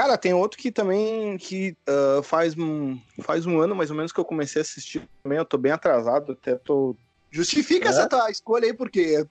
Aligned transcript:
Cara, 0.00 0.16
tem 0.16 0.32
outro 0.32 0.58
que 0.58 0.72
também 0.72 1.36
que 1.36 1.76
uh, 1.86 2.22
faz, 2.22 2.56
um, 2.56 2.98
faz 3.20 3.44
um 3.44 3.60
ano 3.60 3.76
mais 3.76 3.90
ou 3.90 3.96
menos 3.96 4.10
que 4.10 4.18
eu 4.18 4.24
comecei 4.24 4.58
a 4.58 4.62
assistir 4.62 5.06
também. 5.22 5.36
Eu 5.36 5.44
tô 5.44 5.58
bem 5.58 5.72
atrasado, 5.72 6.32
até 6.32 6.54
tô. 6.54 6.96
Justifica 7.30 7.86
é? 7.86 7.90
essa 7.90 8.08
tua 8.08 8.30
escolha 8.30 8.64
aí, 8.64 8.72
porque 8.72 9.22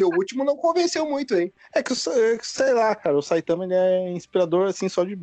o 0.00 0.16
último 0.16 0.44
não 0.44 0.56
convenceu 0.56 1.08
muito, 1.08 1.34
hein? 1.34 1.52
É 1.74 1.82
que, 1.82 1.92
sei 1.92 2.72
lá, 2.72 2.94
cara, 2.94 3.18
o 3.18 3.20
Saitama 3.20 3.64
ele 3.64 3.74
é 3.74 4.12
inspirador, 4.12 4.68
assim, 4.68 4.88
só 4.88 5.02
de, 5.02 5.18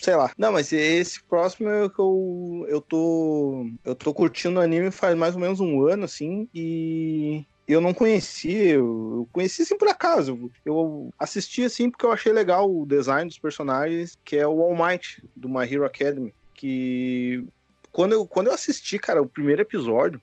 sei 0.00 0.16
lá. 0.16 0.32
Não, 0.38 0.50
mas 0.50 0.72
esse 0.72 1.22
próximo 1.24 1.68
é 1.68 1.90
que 1.90 2.00
eu, 2.00 2.64
eu 2.68 2.80
tô, 2.80 3.66
eu 3.84 3.94
tô 3.94 4.14
curtindo 4.14 4.58
o 4.58 4.62
anime 4.62 4.90
faz 4.90 5.14
mais 5.14 5.34
ou 5.34 5.40
menos 5.42 5.60
um 5.60 5.86
ano, 5.86 6.06
assim, 6.06 6.48
e 6.54 7.44
eu 7.72 7.80
não 7.80 7.94
conhecia, 7.94 8.74
eu 8.74 9.28
conheci 9.32 9.62
assim 9.62 9.76
por 9.76 9.88
acaso. 9.88 10.50
Eu 10.64 11.12
assisti 11.18 11.64
assim 11.64 11.90
porque 11.90 12.04
eu 12.04 12.12
achei 12.12 12.32
legal 12.32 12.70
o 12.70 12.86
design 12.86 13.28
dos 13.28 13.38
personagens, 13.38 14.18
que 14.24 14.36
é 14.36 14.46
o 14.46 14.60
All 14.60 14.76
Might 14.76 15.22
do 15.34 15.48
My 15.48 15.62
Hero 15.62 15.84
Academy, 15.84 16.34
que 16.54 17.46
quando 17.90 18.12
eu, 18.12 18.26
quando 18.26 18.48
eu 18.48 18.54
assisti, 18.54 18.98
cara, 18.98 19.22
o 19.22 19.28
primeiro 19.28 19.62
episódio, 19.62 20.20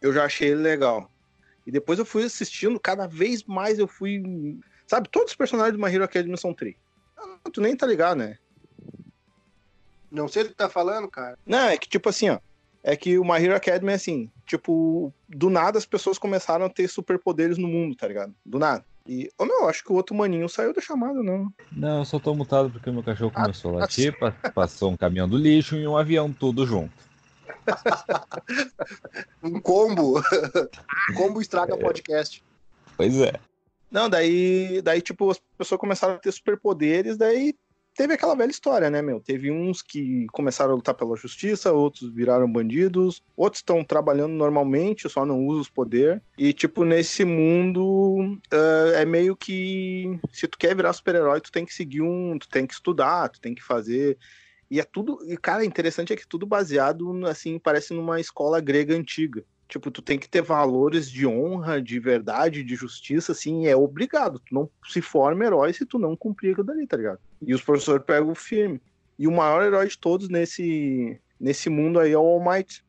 eu 0.00 0.12
já 0.12 0.24
achei 0.24 0.50
ele 0.50 0.62
legal. 0.62 1.10
E 1.66 1.70
depois 1.70 1.98
eu 1.98 2.04
fui 2.04 2.24
assistindo, 2.24 2.80
cada 2.80 3.06
vez 3.06 3.44
mais 3.44 3.78
eu 3.78 3.86
fui. 3.86 4.22
Sabe, 4.86 5.08
todos 5.08 5.30
os 5.30 5.36
personagens 5.36 5.76
do 5.76 5.82
My 5.82 5.92
Hero 5.92 6.04
Academy 6.04 6.36
são 6.36 6.54
tri. 6.54 6.76
Ah, 7.16 7.50
tu 7.52 7.60
nem 7.60 7.76
tá 7.76 7.86
ligado, 7.86 8.18
né? 8.18 8.38
Não 10.10 10.26
sei 10.26 10.42
o 10.42 10.48
que 10.48 10.54
tá 10.54 10.68
falando, 10.68 11.08
cara. 11.08 11.38
Não, 11.46 11.68
é 11.68 11.78
que 11.78 11.88
tipo 11.88 12.08
assim, 12.08 12.30
ó 12.30 12.40
é 12.82 12.96
que 12.96 13.18
o 13.18 13.24
My 13.24 13.42
Hero 13.42 13.54
Academy 13.54 13.92
é 13.92 13.94
assim, 13.94 14.30
tipo, 14.46 15.12
do 15.28 15.50
nada 15.50 15.78
as 15.78 15.86
pessoas 15.86 16.18
começaram 16.18 16.66
a 16.66 16.70
ter 16.70 16.88
superpoderes 16.88 17.58
no 17.58 17.68
mundo, 17.68 17.94
tá 17.94 18.08
ligado? 18.08 18.34
Do 18.44 18.58
nada. 18.58 18.84
E, 19.06 19.30
oh, 19.38 19.44
meu, 19.44 19.68
acho 19.68 19.82
que 19.82 19.92
o 19.92 19.96
outro 19.96 20.14
maninho 20.14 20.48
saiu 20.48 20.72
da 20.72 20.80
chamada, 20.80 21.22
não. 21.22 21.52
Não, 21.72 21.98
eu 21.98 22.04
só 22.04 22.18
tô 22.18 22.34
mutado 22.34 22.70
porque 22.70 22.90
o 22.90 22.92
meu 22.92 23.02
cachorro 23.02 23.32
ah, 23.34 23.42
começou 23.42 23.74
a 23.74 23.80
latir, 23.80 24.16
ah, 24.22 24.50
passou 24.50 24.90
um 24.90 24.96
caminhão 24.96 25.28
do 25.28 25.36
lixo 25.36 25.76
e 25.76 25.86
um 25.86 25.96
avião 25.96 26.32
tudo 26.32 26.66
junto. 26.66 26.92
um 29.42 29.60
combo. 29.60 30.20
um 31.10 31.14
combo 31.14 31.40
estraga 31.40 31.74
é. 31.74 31.76
podcast. 31.76 32.42
Pois 32.96 33.16
é. 33.20 33.32
Não, 33.90 34.08
daí, 34.08 34.80
daí, 34.82 35.00
tipo, 35.00 35.30
as 35.30 35.40
pessoas 35.58 35.80
começaram 35.80 36.14
a 36.14 36.18
ter 36.18 36.30
superpoderes, 36.32 37.16
daí 37.16 37.54
teve 38.00 38.14
aquela 38.14 38.34
velha 38.34 38.50
história, 38.50 38.88
né, 38.88 39.02
meu? 39.02 39.20
Teve 39.20 39.50
uns 39.50 39.82
que 39.82 40.26
começaram 40.32 40.72
a 40.72 40.74
lutar 40.74 40.94
pela 40.94 41.14
justiça, 41.16 41.70
outros 41.70 42.10
viraram 42.10 42.50
bandidos, 42.50 43.22
outros 43.36 43.58
estão 43.58 43.84
trabalhando 43.84 44.32
normalmente, 44.32 45.06
só 45.06 45.26
não 45.26 45.44
usam 45.44 45.60
os 45.60 45.68
poderes. 45.68 46.18
E, 46.38 46.54
tipo, 46.54 46.82
nesse 46.82 47.26
mundo 47.26 48.40
uh, 48.50 48.94
é 48.94 49.04
meio 49.04 49.36
que 49.36 50.18
se 50.32 50.48
tu 50.48 50.56
quer 50.56 50.74
virar 50.74 50.94
super-herói, 50.94 51.42
tu 51.42 51.52
tem 51.52 51.66
que 51.66 51.74
seguir 51.74 52.00
um. 52.00 52.38
Tu 52.38 52.48
tem 52.48 52.66
que 52.66 52.72
estudar, 52.72 53.28
tu 53.28 53.38
tem 53.38 53.54
que 53.54 53.62
fazer. 53.62 54.16
E 54.70 54.80
é 54.80 54.84
tudo. 54.84 55.18
E, 55.30 55.36
cara, 55.36 55.62
interessante 55.62 56.10
é 56.10 56.16
que 56.16 56.26
tudo 56.26 56.46
baseado, 56.46 57.26
assim, 57.26 57.58
parece 57.58 57.92
numa 57.92 58.18
escola 58.18 58.62
grega 58.62 58.96
antiga. 58.96 59.44
Tipo, 59.70 59.88
tu 59.88 60.02
tem 60.02 60.18
que 60.18 60.28
ter 60.28 60.42
valores 60.42 61.08
de 61.08 61.24
honra, 61.24 61.80
de 61.80 62.00
verdade, 62.00 62.64
de 62.64 62.74
justiça, 62.74 63.30
assim, 63.30 63.68
é 63.68 63.76
obrigado. 63.76 64.40
Tu 64.40 64.52
não 64.52 64.68
se 64.84 65.00
forma 65.00 65.44
herói 65.44 65.72
se 65.72 65.86
tu 65.86 65.96
não 65.96 66.16
cumprir 66.16 66.50
aquilo 66.50 66.66
dali, 66.66 66.84
tá 66.88 66.96
ligado? 66.96 67.20
E 67.40 67.54
os 67.54 67.62
professores 67.62 68.04
pegam 68.04 68.34
firme. 68.34 68.82
E 69.16 69.28
o 69.28 69.30
maior 69.30 69.62
herói 69.62 69.86
de 69.86 69.96
todos 69.96 70.28
nesse, 70.28 71.20
nesse 71.38 71.70
mundo 71.70 72.00
aí 72.00 72.10
é 72.10 72.18
o 72.18 72.20
All 72.20 72.44
Might, 72.44 72.84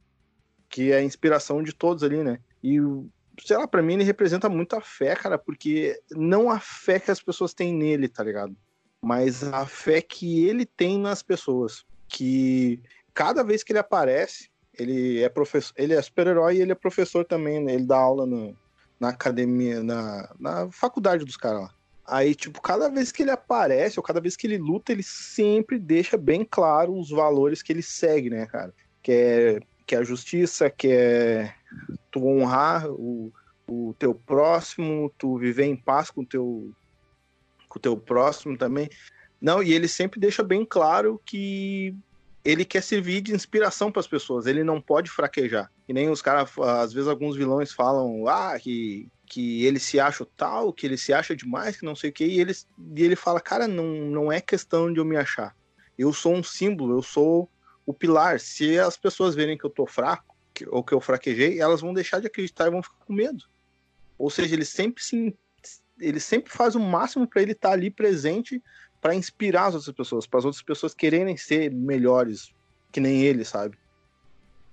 que 0.67 0.91
é 0.91 0.97
a 0.97 1.03
inspiração 1.03 1.61
de 1.61 1.71
todos 1.71 2.03
ali, 2.03 2.23
né? 2.23 2.39
E, 2.63 2.79
sei 3.45 3.57
lá, 3.57 3.67
pra 3.67 3.83
mim 3.83 3.93
ele 3.93 4.03
representa 4.03 4.49
muito 4.49 4.75
a 4.75 4.81
fé, 4.81 5.15
cara, 5.15 5.37
porque 5.37 6.01
não 6.09 6.49
a 6.49 6.59
fé 6.59 6.99
que 6.99 7.11
as 7.11 7.21
pessoas 7.21 7.53
têm 7.53 7.75
nele, 7.75 8.07
tá 8.07 8.23
ligado? 8.23 8.57
Mas 8.99 9.43
a 9.43 9.67
fé 9.67 10.01
que 10.01 10.45
ele 10.45 10.65
tem 10.65 10.97
nas 10.97 11.21
pessoas. 11.21 11.85
Que 12.07 12.81
cada 13.13 13.43
vez 13.43 13.63
que 13.63 13.71
ele 13.71 13.79
aparece, 13.79 14.49
ele 14.81 15.21
é 15.21 15.29
professor, 15.29 15.73
ele 15.77 15.93
é 15.93 16.01
super-herói 16.01 16.57
e 16.57 16.61
ele 16.61 16.71
é 16.71 16.75
professor 16.75 17.25
também, 17.25 17.63
né? 17.63 17.73
Ele 17.73 17.85
dá 17.85 17.97
aula 17.97 18.25
no, 18.25 18.55
na 18.99 19.09
academia, 19.09 19.83
na, 19.83 20.33
na 20.39 20.71
faculdade 20.71 21.25
dos 21.25 21.37
caras 21.37 21.61
lá. 21.61 21.73
Aí, 22.05 22.33
tipo, 22.35 22.61
cada 22.61 22.89
vez 22.89 23.11
que 23.11 23.21
ele 23.21 23.31
aparece, 23.31 23.99
ou 23.99 24.03
cada 24.03 24.19
vez 24.19 24.35
que 24.35 24.47
ele 24.47 24.57
luta, 24.57 24.91
ele 24.91 25.03
sempre 25.03 25.79
deixa 25.79 26.17
bem 26.17 26.45
claro 26.49 26.97
os 26.97 27.09
valores 27.09 27.61
que 27.61 27.71
ele 27.71 27.81
segue, 27.81 28.29
né, 28.29 28.45
cara? 28.47 28.73
Que 29.01 29.11
é, 29.11 29.59
que 29.85 29.95
é 29.95 29.99
a 29.99 30.03
justiça, 30.03 30.69
que 30.69 30.87
é 30.87 31.53
tu 32.11 32.27
honrar 32.27 32.89
o, 32.89 33.31
o 33.67 33.95
teu 33.97 34.13
próximo, 34.13 35.13
tu 35.17 35.37
viver 35.37 35.65
em 35.65 35.75
paz 35.75 36.09
com 36.09 36.21
o 36.21 36.25
teu, 36.25 36.71
com 37.69 37.79
o 37.79 37.81
teu 37.81 37.95
próximo 37.95 38.57
também. 38.57 38.89
Não, 39.39 39.63
e 39.63 39.71
ele 39.73 39.87
sempre 39.87 40.19
deixa 40.19 40.43
bem 40.43 40.65
claro 40.65 41.21
que 41.25 41.95
ele 42.43 42.65
quer 42.65 42.81
servir 42.81 43.21
de 43.21 43.33
inspiração 43.33 43.91
para 43.91 43.99
as 43.99 44.07
pessoas, 44.07 44.45
ele 44.45 44.63
não 44.63 44.81
pode 44.81 45.09
fraquejar. 45.09 45.71
E 45.87 45.93
nem 45.93 46.09
os 46.09 46.21
caras, 46.21 46.49
às 46.57 46.91
vezes 46.91 47.07
alguns 47.07 47.35
vilões 47.35 47.71
falam, 47.71 48.27
ah, 48.27 48.57
que, 48.59 49.07
que 49.27 49.65
ele 49.65 49.79
se 49.79 49.99
acha 49.99 50.25
tal, 50.35 50.73
que 50.73 50.85
ele 50.85 50.97
se 50.97 51.13
acha 51.13 51.35
demais, 51.35 51.77
que 51.77 51.85
não 51.85 51.95
sei 51.95 52.09
o 52.09 52.13
que, 52.13 52.25
e 52.25 52.39
ele, 52.39 52.53
e 52.95 53.03
ele 53.03 53.15
fala, 53.15 53.39
cara, 53.39 53.67
não, 53.67 53.85
não 53.85 54.31
é 54.31 54.41
questão 54.41 54.91
de 54.91 54.99
eu 54.99 55.05
me 55.05 55.17
achar. 55.17 55.55
Eu 55.97 56.11
sou 56.11 56.33
um 56.33 56.41
símbolo, 56.41 56.97
eu 56.97 57.03
sou 57.03 57.49
o 57.85 57.93
pilar. 57.93 58.39
Se 58.39 58.79
as 58.79 58.97
pessoas 58.97 59.35
verem 59.35 59.57
que 59.57 59.65
eu 59.65 59.69
tô 59.69 59.85
fraco, 59.85 60.35
que, 60.53 60.67
ou 60.67 60.83
que 60.83 60.93
eu 60.93 61.01
fraquejei, 61.01 61.59
elas 61.59 61.81
vão 61.81 61.93
deixar 61.93 62.19
de 62.19 62.27
acreditar 62.27 62.67
e 62.67 62.71
vão 62.71 62.81
ficar 62.81 63.05
com 63.05 63.13
medo. 63.13 63.45
Ou 64.17 64.29
seja, 64.29 64.55
ele 64.55 64.65
sempre 64.65 65.03
se 65.03 65.35
ele 65.99 66.19
sempre 66.19 66.51
faz 66.51 66.73
o 66.73 66.79
máximo 66.79 67.27
para 67.27 67.43
ele 67.43 67.51
estar 67.51 67.69
tá 67.69 67.73
ali 67.75 67.91
presente 67.91 68.61
para 69.01 69.15
inspirar 69.15 69.65
as 69.65 69.75
outras 69.75 69.95
pessoas, 69.95 70.27
para 70.27 70.39
as 70.39 70.45
outras 70.45 70.63
pessoas 70.63 70.93
quererem 70.93 71.35
ser 71.35 71.71
melhores 71.71 72.53
que 72.91 72.99
nem 72.99 73.21
ele, 73.23 73.43
sabe? 73.43 73.77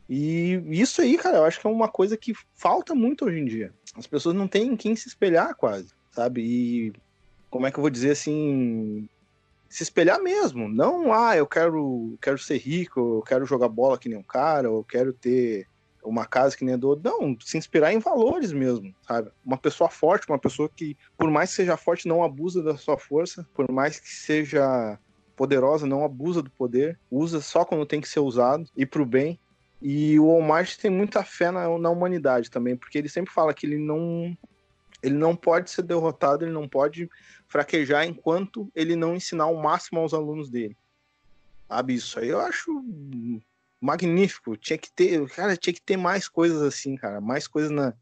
E 0.08 0.62
isso 0.70 1.00
aí, 1.00 1.16
cara, 1.18 1.38
eu 1.38 1.44
acho 1.44 1.60
que 1.60 1.66
é 1.66 1.70
uma 1.70 1.88
coisa 1.88 2.16
que 2.16 2.34
falta 2.54 2.94
muito 2.94 3.24
hoje 3.24 3.38
em 3.38 3.44
dia. 3.44 3.72
As 3.96 4.06
pessoas 4.06 4.34
não 4.34 4.46
têm 4.46 4.68
em 4.68 4.76
quem 4.76 4.94
se 4.94 5.08
espelhar 5.08 5.54
quase, 5.54 5.92
sabe? 6.10 6.42
E 6.42 6.92
como 7.50 7.66
é 7.66 7.70
que 7.70 7.78
eu 7.78 7.82
vou 7.82 7.90
dizer 7.90 8.12
assim, 8.12 9.08
se 9.68 9.82
espelhar 9.82 10.20
mesmo, 10.20 10.68
não 10.68 11.12
ah, 11.12 11.36
eu 11.36 11.46
quero, 11.46 12.16
quero 12.20 12.38
ser 12.38 12.58
rico, 12.58 13.18
eu 13.18 13.22
quero 13.22 13.46
jogar 13.46 13.68
bola 13.68 13.98
que 13.98 14.08
nem 14.08 14.18
um 14.18 14.22
cara, 14.22 14.70
ou 14.70 14.78
eu 14.78 14.84
quero 14.84 15.12
ter 15.12 15.66
uma 16.04 16.26
casa 16.26 16.56
que 16.56 16.64
nem 16.64 16.75
a 16.75 16.76
do 16.76 16.88
outro. 16.88 17.10
Não, 17.10 17.36
se 17.41 17.59
inspirar 17.59 17.92
em 17.92 17.98
valores 17.98 18.53
mesmo, 18.53 18.94
sabe? 19.03 19.31
Uma 19.44 19.59
pessoa 19.59 19.91
forte, 19.91 20.28
uma 20.28 20.38
pessoa 20.38 20.69
que, 20.69 20.97
por 21.16 21.31
mais 21.31 21.50
que 21.50 21.56
seja 21.56 21.76
forte, 21.76 22.09
não 22.09 22.22
abusa 22.22 22.62
da 22.62 22.76
sua 22.76 22.97
força, 22.97 23.47
por 23.54 23.70
mais 23.70 23.98
que 24.00 24.08
seja 24.08 24.98
poderosa, 25.37 25.87
não 25.87 26.04
abusa 26.04 26.42
do 26.42 26.50
poder, 26.50 26.98
usa 27.10 27.41
só 27.41 27.64
quando 27.64 27.87
tem 27.87 28.00
que 28.00 28.08
ser 28.08 28.20
usado 28.20 28.69
e 28.76 28.84
pro 28.84 29.06
bem. 29.06 29.38
E 29.81 30.19
o 30.19 30.26
Walmart 30.26 30.76
tem 30.76 30.91
muita 30.91 31.22
fé 31.22 31.53
na, 31.53 31.78
na 31.78 31.91
humanidade 31.91 32.50
também, 32.50 32.76
porque 32.76 32.98
ele 32.98 33.08
sempre 33.08 33.32
fala 33.32 33.54
que 33.54 33.64
ele 33.64 33.78
não 33.78 34.37
ele 35.00 35.14
não 35.14 35.37
pode 35.37 35.70
ser 35.70 35.82
derrotado, 35.82 36.44
ele 36.44 36.53
não 36.53 36.69
pode 36.69 37.08
fraquejar 37.47 38.04
enquanto 38.04 38.69
ele 38.75 38.97
não 38.97 39.14
ensinar 39.14 39.47
o 39.47 39.62
máximo 39.62 40.00
aos 40.00 40.12
alunos 40.12 40.50
dele. 40.50 40.76
Sabe, 41.69 41.94
isso 41.94 42.19
aí 42.19 42.28
eu 42.28 42.41
acho 42.41 42.82
magnífico. 43.80 44.56
Tinha 44.56 44.78
que 44.78 44.90
ter, 44.90 45.26
cara, 45.30 45.56
tinha 45.56 45.72
que 45.72 45.82
ter 45.82 45.96
mais 45.96 46.28
coisas 46.28 46.62
assim, 46.62 46.96
cara, 46.96 47.20
mais 47.20 47.46
coisas 47.46 47.70
na 47.70 47.94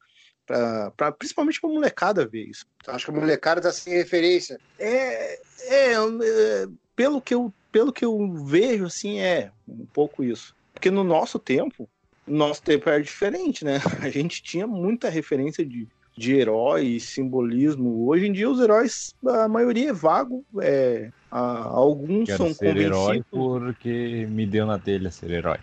pra, 0.47 0.91
pra 0.93 1.13
principalmente 1.13 1.61
pra 1.61 1.69
molecada 1.69 2.27
ver 2.27 2.45
isso. 2.45 2.65
Acho 2.87 3.07
que 3.07 3.11
a 3.11 3.15
molecada 3.15 3.61
tá 3.61 3.73
sem 3.73 3.95
referência. 3.95 4.59
É, 4.79 5.35
é, 5.69 5.93
é, 5.95 6.67
pelo 6.95 7.21
que 7.21 7.35
eu 7.35 7.53
pelo 7.73 7.93
que 7.93 8.05
eu 8.05 8.33
vejo 8.47 8.87
assim 8.87 9.21
é 9.21 9.51
um 9.69 9.85
pouco 9.85 10.25
isso. 10.25 10.55
Porque 10.73 10.91
no 10.91 11.05
nosso 11.05 11.39
tempo, 11.39 11.89
nosso 12.27 12.63
tempo 12.63 12.89
era 12.89 13.03
diferente, 13.03 13.65
né? 13.65 13.81
A 14.01 14.09
gente 14.09 14.43
tinha 14.43 14.67
muita 14.67 15.11
referência 15.11 15.65
de 15.65 15.87
de 16.17 16.35
herói, 16.35 16.99
simbolismo. 16.99 18.09
Hoje 18.09 18.27
em 18.27 18.33
dia 18.33 18.49
os 18.49 18.59
heróis, 18.59 19.15
a 19.27 19.47
maioria 19.47 19.91
é 19.91 19.93
vago, 19.93 20.45
é, 20.61 21.11
a, 21.31 21.65
alguns 21.65 22.27
Quero 22.27 22.39
são 22.39 22.55
ser 22.55 22.69
convencidos. 22.69 22.97
herói 22.99 23.25
porque 23.31 24.27
me 24.31 24.47
deu 24.47 24.65
na 24.65 24.79
telha 24.79 25.11
ser 25.11 25.31
herói. 25.31 25.59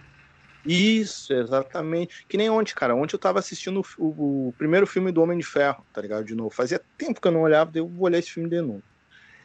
Isso, 0.66 1.34
exatamente. 1.34 2.26
Que 2.28 2.38
nem 2.38 2.50
ontem, 2.50 2.74
cara. 2.74 2.96
Ontem 2.96 3.16
eu 3.16 3.20
tava 3.20 3.40
assistindo 3.40 3.82
o, 3.98 4.04
o, 4.04 4.48
o, 4.48 4.54
primeiro 4.58 4.88
filme 4.88 5.12
do 5.12 5.22
Homem 5.22 5.38
de 5.38 5.46
Ferro, 5.46 5.84
tá 5.92 6.02
ligado? 6.02 6.24
De 6.24 6.36
novo. 6.36 6.52
Fazia 6.52 6.82
tempo 6.98 7.20
que 7.20 7.28
eu 7.28 7.32
não 7.32 7.42
olhava, 7.42 7.72
daí 7.72 7.82
eu 7.82 7.88
vou 7.88 8.06
olhar 8.06 8.20
esse 8.20 8.32
filme 8.32 8.50
de 8.50 8.62
novo. 8.62 8.84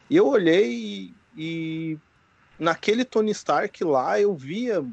E 0.09 0.15
eu 0.15 0.27
olhei 0.27 0.71
e, 0.71 1.13
e 1.37 1.97
naquele 2.57 3.03
Tony 3.03 3.31
Stark 3.31 3.83
lá 3.83 4.19
eu 4.19 4.33
via 4.33 4.85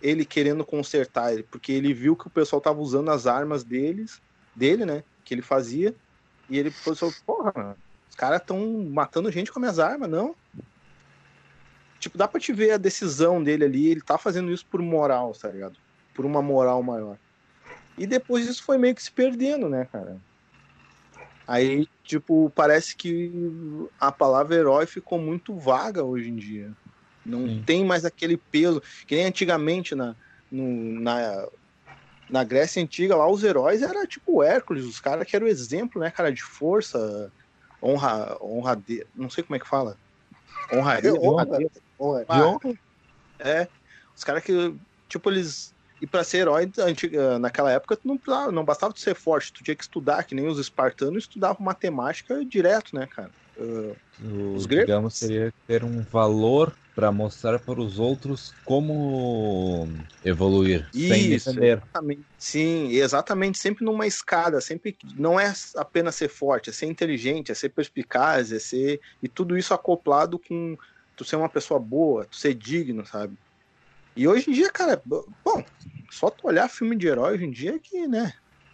ele 0.00 0.24
querendo 0.24 0.64
consertar 0.64 1.32
ele, 1.32 1.42
porque 1.42 1.72
ele 1.72 1.92
viu 1.92 2.16
que 2.16 2.26
o 2.26 2.30
pessoal 2.30 2.60
tava 2.60 2.80
usando 2.80 3.10
as 3.10 3.26
armas 3.26 3.64
deles, 3.64 4.20
dele, 4.54 4.86
né? 4.86 5.02
Que 5.26 5.34
ele 5.34 5.42
fazia. 5.42 5.94
E 6.48 6.58
ele 6.58 6.70
pensou, 6.70 7.12
porra, 7.26 7.76
os 8.08 8.14
caras 8.14 8.40
estão 8.40 8.88
matando 8.90 9.30
gente 9.30 9.52
com 9.52 9.58
as 9.58 9.60
minhas 9.60 9.78
armas, 9.78 10.08
não? 10.08 10.34
Tipo, 11.98 12.16
dá 12.16 12.26
pra 12.26 12.40
te 12.40 12.52
ver 12.52 12.70
a 12.70 12.78
decisão 12.78 13.42
dele 13.42 13.64
ali, 13.64 13.88
ele 13.88 14.00
tá 14.00 14.16
fazendo 14.16 14.50
isso 14.50 14.64
por 14.70 14.80
moral, 14.80 15.32
tá 15.32 15.48
ligado? 15.48 15.76
Por 16.14 16.24
uma 16.24 16.40
moral 16.40 16.82
maior. 16.82 17.18
E 17.98 18.06
depois 18.06 18.46
isso 18.46 18.62
foi 18.62 18.78
meio 18.78 18.94
que 18.94 19.02
se 19.02 19.10
perdendo, 19.10 19.68
né, 19.68 19.86
cara? 19.86 20.16
Aí, 21.46 21.86
tipo, 22.02 22.50
parece 22.50 22.96
que 22.96 23.32
a 24.00 24.10
palavra 24.10 24.56
herói 24.56 24.86
ficou 24.86 25.18
muito 25.18 25.56
vaga 25.56 26.04
hoje 26.04 26.28
em 26.28 26.36
dia. 26.36 26.72
Não 27.24 27.46
Sim. 27.46 27.62
tem 27.64 27.84
mais 27.84 28.04
aquele 28.04 28.36
peso, 28.36 28.82
que 29.06 29.16
nem 29.16 29.26
antigamente 29.26 29.94
na, 29.94 30.14
no, 30.50 31.00
na, 31.00 31.48
na 32.28 32.44
Grécia 32.44 32.82
Antiga, 32.82 33.16
lá 33.16 33.28
os 33.30 33.44
heróis 33.44 33.82
era 33.82 34.06
tipo 34.06 34.42
Hércules, 34.42 34.84
os 34.84 35.00
caras 35.00 35.26
que 35.26 35.36
eram 35.36 35.46
o 35.46 35.48
exemplo, 35.50 36.00
né, 36.00 36.10
cara, 36.10 36.32
de 36.32 36.42
força, 36.42 37.32
honra, 37.82 38.36
honra 38.40 38.76
de, 38.76 39.06
não 39.14 39.30
sei 39.30 39.44
como 39.44 39.56
é 39.56 39.58
que 39.58 39.68
fala. 39.68 39.96
Honraria, 40.72 41.14
honra, 41.14 41.46
honra, 41.98 42.26
honra. 42.28 42.78
É, 43.38 43.68
os 44.16 44.24
caras 44.24 44.42
que, 44.42 44.74
tipo, 45.08 45.30
eles 45.30 45.74
e 46.00 46.06
para 46.06 46.24
ser 46.24 46.38
herói 46.38 46.70
antiga, 46.78 47.38
naquela 47.38 47.72
época, 47.72 47.98
não, 48.04 48.18
não 48.52 48.64
bastava 48.64 48.92
tu 48.92 49.00
ser 49.00 49.14
forte, 49.14 49.52
tu 49.52 49.64
tinha 49.64 49.74
que 49.74 49.82
estudar, 49.82 50.24
que 50.24 50.34
nem 50.34 50.46
os 50.46 50.58
espartanos 50.58 51.24
estudavam 51.24 51.64
matemática 51.64 52.44
direto, 52.44 52.94
né, 52.94 53.06
cara? 53.06 53.30
Uh, 53.56 53.96
os 54.54 54.66
gregos. 54.66 54.86
Digamos, 54.86 55.14
seria 55.16 55.54
ter 55.66 55.82
um 55.82 56.02
valor 56.02 56.74
para 56.96 57.12
mostrar 57.12 57.58
para 57.58 57.78
os 57.78 57.98
outros 57.98 58.54
como 58.64 59.86
evoluir, 60.24 60.88
Isso, 60.94 61.08
sem 61.08 61.28
defender. 61.28 61.76
Exatamente. 61.76 62.22
Sim, 62.38 62.88
exatamente, 62.92 63.58
sempre 63.58 63.84
numa 63.84 64.06
escada, 64.06 64.62
sempre 64.62 64.96
não 65.14 65.38
é 65.38 65.52
apenas 65.76 66.14
ser 66.14 66.28
forte, 66.28 66.70
é 66.70 66.72
ser 66.72 66.86
inteligente, 66.86 67.52
é 67.52 67.54
ser 67.54 67.68
perspicaz, 67.68 68.50
é 68.50 68.58
ser 68.58 68.98
e 69.22 69.28
tudo 69.28 69.58
isso 69.58 69.74
acoplado 69.74 70.38
com 70.38 70.74
tu 71.14 71.22
ser 71.22 71.36
uma 71.36 71.50
pessoa 71.50 71.78
boa, 71.78 72.24
tu 72.24 72.36
ser 72.36 72.54
digno, 72.54 73.04
sabe? 73.04 73.36
E 74.16 74.26
hoje 74.26 74.48
em 74.48 74.54
dia, 74.54 74.70
cara, 74.70 75.02
bom, 75.04 75.62
só 76.10 76.30
tu 76.30 76.46
olhar 76.46 76.66
filme 76.70 76.96
de 76.96 77.06
herói 77.06 77.34
hoje 77.34 77.44
em 77.44 77.50
dia 77.50 77.78
que, 77.78 78.06
né? 78.06 78.32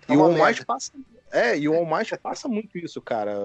E 0.09 0.17
o 0.17 0.23
All 0.23 0.37
passa. 0.65 0.93
É, 1.33 1.59
e 1.59 1.69
o 1.69 1.75
All 1.75 1.89
passa 2.23 2.47
muito 2.47 2.79
isso, 2.79 3.01
cara. 3.01 3.37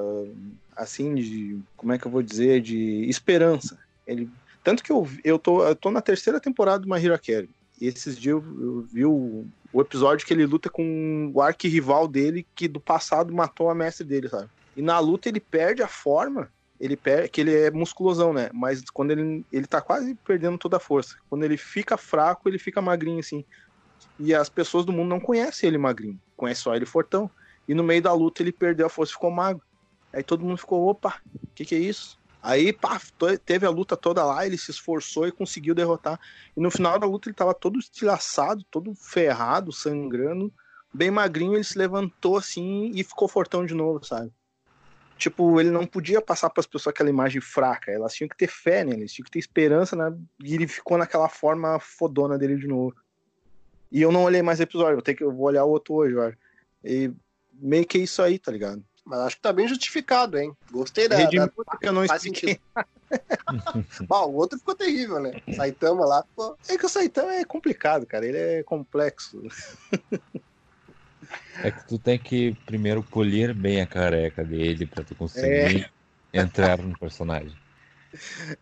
Assim, 0.75 1.15
de. 1.15 1.59
Como 1.75 1.93
é 1.93 1.97
que 1.97 2.05
eu 2.05 2.11
vou 2.11 2.21
dizer? 2.21 2.61
De 2.61 3.09
esperança. 3.09 3.79
Ele 4.05 4.29
tanto 4.63 4.83
que 4.83 4.91
eu, 4.91 5.07
eu, 5.23 5.39
tô, 5.39 5.63
eu 5.63 5.75
tô 5.75 5.91
na 5.91 6.01
terceira 6.01 6.39
temporada 6.39 6.79
do 6.79 6.89
My 6.89 7.03
Hero 7.03 7.13
Academy. 7.13 7.49
E 7.79 7.87
esses 7.87 8.17
dias 8.17 8.35
eu, 8.43 8.61
eu 8.61 8.81
vi 8.81 9.05
o, 9.05 9.45
o, 9.71 9.81
episódio 9.81 10.25
que 10.25 10.33
ele 10.33 10.45
luta 10.45 10.69
com 10.69 11.31
o 11.33 11.41
arquirrival 11.41 12.07
dele, 12.07 12.45
que 12.55 12.67
do 12.67 12.79
passado 12.79 13.33
matou 13.33 13.69
a 13.69 13.75
mestre 13.75 14.05
dele, 14.05 14.27
sabe? 14.27 14.49
E 14.75 14.81
na 14.81 14.99
luta 14.99 15.29
ele 15.29 15.39
perde 15.39 15.81
a 15.81 15.87
forma, 15.87 16.51
ele 16.79 16.95
perde, 16.95 17.29
que 17.29 17.41
ele 17.41 17.55
é 17.55 17.71
musculosão, 17.71 18.33
né? 18.33 18.49
Mas 18.53 18.83
quando 18.89 19.11
ele, 19.11 19.45
ele 19.51 19.67
tá 19.67 19.81
quase 19.81 20.15
perdendo 20.15 20.57
toda 20.57 20.77
a 20.77 20.79
força. 20.79 21.15
Quando 21.29 21.43
ele 21.43 21.57
fica 21.57 21.97
fraco, 21.97 22.49
ele 22.49 22.59
fica 22.59 22.81
magrinho, 22.81 23.19
assim. 23.19 23.45
E 24.19 24.33
as 24.33 24.49
pessoas 24.49 24.85
do 24.85 24.91
mundo 24.91 25.09
não 25.09 25.19
conhecem 25.19 25.67
ele 25.67 25.77
magrinho, 25.77 26.19
conhecem 26.35 26.63
só 26.63 26.75
ele 26.75 26.85
fortão. 26.85 27.29
E 27.67 27.73
no 27.73 27.83
meio 27.83 28.01
da 28.01 28.13
luta 28.13 28.41
ele 28.41 28.51
perdeu 28.51 28.85
a 28.85 28.89
força 28.89 29.11
e 29.11 29.13
ficou 29.13 29.29
magro. 29.29 29.63
Aí 30.11 30.23
todo 30.23 30.45
mundo 30.45 30.57
ficou, 30.57 30.87
opa, 30.87 31.19
o 31.35 31.47
que, 31.53 31.65
que 31.65 31.75
é 31.75 31.79
isso? 31.79 32.17
Aí, 32.47 32.71
pá, 32.71 32.97
teve 33.43 33.65
a 33.65 33.69
luta 33.69 33.97
toda 33.97 34.23
lá, 34.23 34.45
ele 34.45 34.57
se 34.57 34.71
esforçou 34.71 35.27
e 35.27 35.33
conseguiu 35.33 35.75
derrotar. 35.75 36.17
E 36.55 36.61
no 36.61 36.71
final 36.71 36.97
da 36.97 37.05
luta 37.05 37.27
ele 37.27 37.35
tava 37.35 37.53
todo 37.53 37.77
estilhaçado, 37.77 38.63
todo 38.71 38.95
ferrado, 38.95 39.73
sangrando, 39.73 40.49
bem 40.93 41.11
magrinho, 41.11 41.55
ele 41.55 41.63
se 41.65 41.77
levantou 41.77 42.37
assim 42.37 42.89
e 42.95 43.03
ficou 43.03 43.27
fortão 43.27 43.65
de 43.65 43.73
novo, 43.73 44.01
sabe? 44.05 44.31
Tipo, 45.17 45.59
ele 45.59 45.69
não 45.69 45.85
podia 45.85 46.21
passar 46.21 46.49
para 46.49 46.61
as 46.61 46.65
pessoas 46.65 46.93
aquela 46.93 47.09
imagem 47.09 47.41
fraca, 47.41 47.91
elas 47.91 48.13
tinham 48.13 48.29
que 48.29 48.37
ter 48.37 48.47
fé 48.47 48.85
nele, 48.85 49.07
tinham 49.07 49.25
que 49.25 49.31
ter 49.31 49.39
esperança, 49.39 49.97
né? 49.97 50.17
E 50.41 50.55
ele 50.55 50.69
ficou 50.69 50.97
naquela 50.97 51.27
forma 51.27 51.77
fodona 51.81 52.37
dele 52.37 52.55
de 52.55 52.67
novo. 52.67 52.95
E 53.91 54.01
eu 54.01 54.09
não 54.09 54.23
olhei 54.23 54.41
mais 54.41 54.61
episódio, 54.61 54.93
vou 54.93 55.01
ter 55.01 55.15
que 55.15 55.23
eu 55.25 55.33
vou 55.33 55.47
olhar 55.47 55.65
o 55.65 55.69
outro 55.69 55.95
hoje, 55.95 56.15
olha. 56.15 56.37
E 56.81 57.11
meio 57.51 57.85
que 57.85 57.97
é 57.97 58.01
isso 58.03 58.21
aí, 58.21 58.39
tá 58.39 58.53
ligado? 58.53 58.81
Mas 59.07 59.19
acho 59.19 59.35
que 59.37 59.41
tá 59.41 59.53
bem 59.53 59.65
justificado, 59.65 60.37
hein? 60.37 60.51
Gostei 60.69 61.07
da. 61.07 61.15
Redimiu 61.15 61.49
da... 61.65 61.77
que 61.77 61.87
eu 61.87 61.93
não 61.93 62.03
expliquei. 62.03 62.59
Bom, 64.05 64.25
o 64.25 64.35
outro 64.35 64.59
ficou 64.59 64.75
terrível, 64.75 65.21
né? 65.21 65.41
Saitama 65.55 66.05
lá 66.05 66.23
ficou. 66.23 66.57
É 66.67 66.77
que 66.77 66.85
o 66.85 66.89
Saitama 66.89 67.33
é 67.33 67.45
complicado, 67.45 68.05
cara. 68.05 68.25
Ele 68.25 68.37
é 68.37 68.63
complexo. 68.63 69.41
É 71.61 71.71
que 71.71 71.85
tu 71.85 71.99
tem 71.99 72.17
que 72.17 72.55
primeiro 72.65 73.03
polir 73.03 73.53
bem 73.53 73.81
a 73.81 73.87
careca 73.87 74.45
dele 74.45 74.85
pra 74.85 75.03
tu 75.03 75.13
conseguir 75.13 75.91
é. 76.31 76.39
entrar 76.39 76.77
no 76.77 76.97
personagem. 76.97 77.53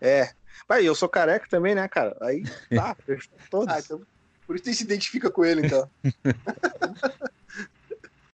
É. 0.01 0.31
Mas 0.67 0.83
eu 0.83 0.95
sou 0.95 1.07
careca 1.07 1.45
também, 1.47 1.75
né, 1.75 1.87
cara? 1.87 2.17
Aí 2.21 2.43
tá, 2.73 2.95
todos. 3.51 3.71
Ah, 3.71 3.79
então, 3.79 4.01
por 4.47 4.55
isso 4.55 4.65
tu 4.65 4.73
se 4.73 4.83
identifica 4.83 5.29
com 5.29 5.45
ele, 5.45 5.67
então. 5.67 5.87